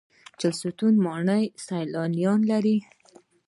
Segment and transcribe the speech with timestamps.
[0.39, 2.77] چهلستون ماڼۍ سیلانیان لري